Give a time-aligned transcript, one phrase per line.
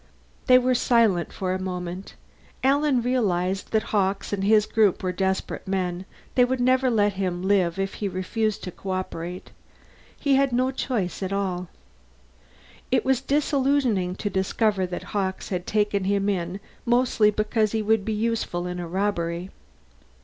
[0.47, 2.15] They were silent for a moment.
[2.63, 7.43] Alan realized that Hawkes and his group were desperate men; they would never let him
[7.43, 9.51] live if he refused to cooperate.
[10.19, 11.67] He had no choice at all.
[12.89, 18.03] It was disillusioning to discover that Hawkes had taken him in mostly because he would
[18.03, 19.51] be useful in a robbery.